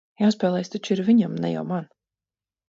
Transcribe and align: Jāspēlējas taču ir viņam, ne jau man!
Jāspēlējas 0.21 0.71
taču 0.75 0.95
ir 0.95 1.01
viņam, 1.11 1.37
ne 1.45 1.53
jau 1.53 1.63
man! 1.75 1.87